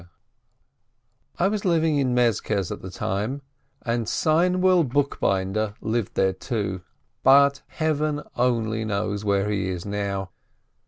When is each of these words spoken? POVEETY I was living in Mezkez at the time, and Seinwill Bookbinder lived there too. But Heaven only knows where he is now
POVEETY 0.01 0.17
I 1.37 1.47
was 1.47 1.63
living 1.63 1.97
in 1.99 2.15
Mezkez 2.15 2.71
at 2.71 2.81
the 2.81 2.89
time, 2.89 3.43
and 3.83 4.07
Seinwill 4.07 4.83
Bookbinder 4.83 5.75
lived 5.79 6.15
there 6.15 6.33
too. 6.33 6.81
But 7.21 7.61
Heaven 7.67 8.23
only 8.35 8.83
knows 8.83 9.23
where 9.23 9.47
he 9.51 9.67
is 9.69 9.85
now 9.85 10.31